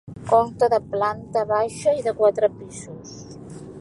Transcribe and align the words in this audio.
Consta 0.29 0.69
de 0.73 0.79
planta 0.93 1.43
baixa 1.51 1.93
i 1.99 2.01
de 2.09 2.17
quatre 2.23 2.51
pisos. 2.57 3.15